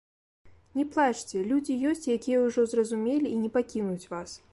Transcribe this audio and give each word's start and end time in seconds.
Не 0.77 0.85
плачце, 0.95 1.41
людзі 1.51 1.75
ёсць, 1.89 2.09
якія 2.15 2.37
ўжо 2.47 2.65
зразумелі 2.73 3.27
і 3.37 3.43
не 3.43 3.53
пакінуць 3.59 4.09
вас. 4.15 4.31